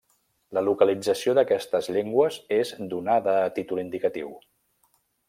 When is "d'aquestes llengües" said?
1.39-2.39